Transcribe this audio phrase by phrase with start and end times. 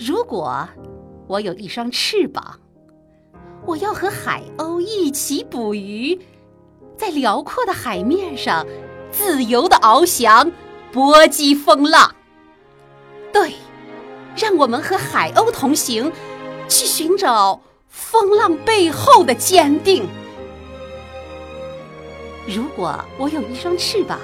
[0.00, 0.66] 如果
[1.26, 2.58] 我有一双翅膀，
[3.66, 6.18] 我要和海鸥一起捕鱼，
[6.96, 8.66] 在辽阔的海面上
[9.12, 10.50] 自由的翱翔，
[10.90, 12.14] 搏击风浪。
[13.30, 13.52] 对，
[14.34, 16.10] 让我们和海鸥同行，
[16.66, 20.08] 去寻找风浪背后的坚定。
[22.48, 24.18] 如果我有一双翅膀，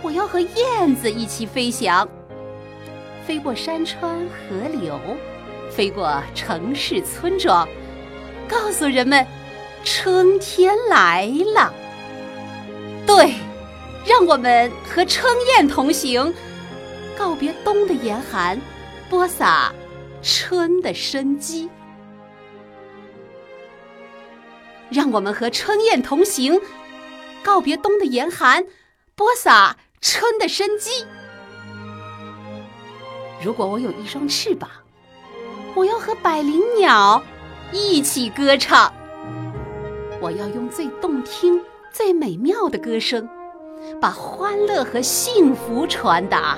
[0.00, 2.08] 我要和燕子一起飞翔，
[3.26, 5.00] 飞过山川河流，
[5.70, 7.68] 飞过城市村庄，
[8.48, 9.26] 告诉人们
[9.84, 11.72] 春天来了。
[13.06, 13.34] 对，
[14.04, 16.32] 让我们和春燕同行，
[17.16, 18.60] 告别冬的严寒，
[19.08, 19.72] 播撒
[20.22, 21.68] 春的生机。
[24.90, 26.60] 让我们和春燕同行。
[27.44, 28.64] 告别冬的严寒，
[29.16, 31.04] 播撒春的生机。
[33.42, 34.70] 如果我有一双翅膀，
[35.74, 37.20] 我要和百灵鸟
[37.72, 38.92] 一起歌唱。
[40.20, 43.28] 我要用最动听、最美妙的歌声，
[44.00, 46.56] 把欢乐和幸福传达，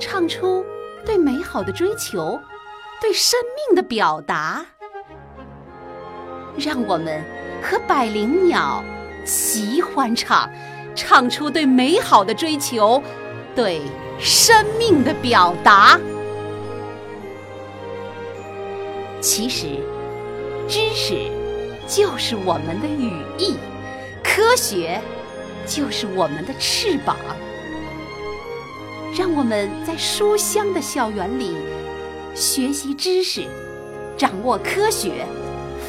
[0.00, 0.64] 唱出
[1.06, 2.40] 对美好的追求，
[3.00, 4.66] 对生命的表达。
[6.56, 7.22] 让我们
[7.62, 8.82] 和百灵鸟。
[9.24, 10.50] 齐欢唱，
[10.96, 13.00] 唱出对美好的追求，
[13.60, 13.82] 对
[14.18, 16.00] 生命的表达。
[19.20, 19.66] 其实，
[20.66, 21.30] 知识
[21.86, 23.58] 就是我们的羽翼，
[24.24, 24.98] 科学
[25.66, 27.14] 就是我们的翅膀。
[29.14, 31.54] 让我们在书香的校园里
[32.34, 33.44] 学习知识，
[34.16, 35.26] 掌握科学，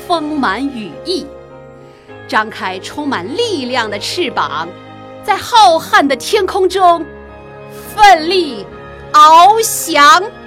[0.06, 1.26] 丰满羽翼。
[2.28, 4.68] 张开充满力量的翅膀，
[5.24, 7.06] 在浩瀚的天空中
[7.96, 8.66] 奋力
[9.14, 10.41] 翱翔。